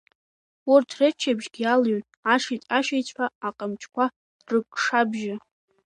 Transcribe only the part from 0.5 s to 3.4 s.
Урт рыччабжьы иалыҩуан ашиҵә-ашиҵәҳәа